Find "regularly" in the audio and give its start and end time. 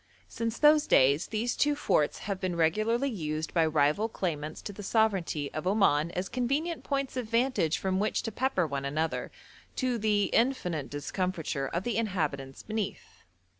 2.55-3.07